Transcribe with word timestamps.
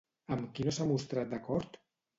Amb 0.35 0.47
qui 0.55 0.65
no 0.69 0.73
s'ha 0.79 0.89
mostrat 0.95 1.33
d'acord? 1.37 1.81